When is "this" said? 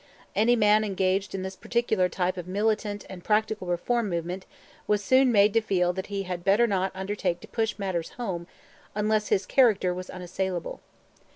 1.43-1.55